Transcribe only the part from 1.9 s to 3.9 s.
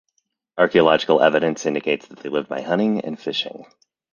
that they lived by hunting and fishing.